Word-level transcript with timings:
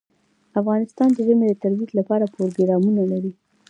افغانستان 0.59 1.09
د 1.13 1.17
ژمی 1.27 1.45
د 1.49 1.53
ترویج 1.63 1.91
لپاره 1.99 2.31
پروګرامونه 2.35 3.01
لري. 3.11 3.31